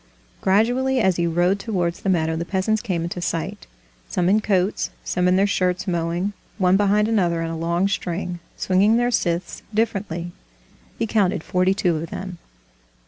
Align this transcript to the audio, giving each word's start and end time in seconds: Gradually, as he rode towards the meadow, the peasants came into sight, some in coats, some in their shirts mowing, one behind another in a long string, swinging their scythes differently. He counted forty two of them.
Gradually, 0.41 0.99
as 0.99 1.17
he 1.17 1.27
rode 1.27 1.59
towards 1.59 1.99
the 2.01 2.09
meadow, 2.09 2.35
the 2.35 2.43
peasants 2.43 2.81
came 2.81 3.03
into 3.03 3.21
sight, 3.21 3.67
some 4.09 4.29
in 4.29 4.41
coats, 4.41 4.89
some 5.03 5.27
in 5.27 5.35
their 5.35 5.45
shirts 5.45 5.87
mowing, 5.87 6.33
one 6.57 6.75
behind 6.75 7.07
another 7.07 7.43
in 7.43 7.51
a 7.51 7.55
long 7.55 7.87
string, 7.87 8.39
swinging 8.57 8.97
their 8.97 9.11
scythes 9.11 9.61
differently. 9.71 10.31
He 10.97 11.05
counted 11.05 11.43
forty 11.43 11.75
two 11.75 11.97
of 11.97 12.09
them. 12.09 12.39